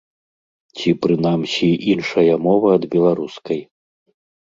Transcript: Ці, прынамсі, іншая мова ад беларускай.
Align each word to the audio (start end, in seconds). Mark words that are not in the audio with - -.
Ці, 0.77 0.89
прынамсі, 1.03 1.71
іншая 1.93 2.33
мова 2.49 2.67
ад 2.79 2.91
беларускай. 2.97 3.59